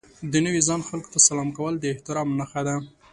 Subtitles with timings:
[0.31, 2.75] د نوي ځای خلکو ته سلام کول د احترام نښه ده.